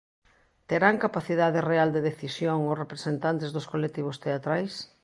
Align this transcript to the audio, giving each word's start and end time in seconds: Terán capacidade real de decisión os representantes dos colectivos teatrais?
Terán 0.69 1.01
capacidade 1.05 1.59
real 1.71 1.89
de 1.95 2.05
decisión 2.09 2.59
os 2.71 2.79
representantes 2.83 3.49
dos 3.55 3.69
colectivos 3.73 4.17
teatrais? 4.25 4.73